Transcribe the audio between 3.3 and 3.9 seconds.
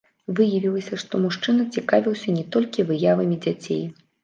дзяцей.